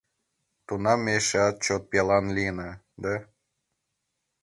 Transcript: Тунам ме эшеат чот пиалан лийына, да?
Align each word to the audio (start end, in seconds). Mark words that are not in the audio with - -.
Тунам 0.67 0.99
ме 1.05 1.11
эшеат 1.19 1.55
чот 1.65 1.83
пиалан 1.89 2.25
лийына, 2.35 2.69
да? 3.03 3.15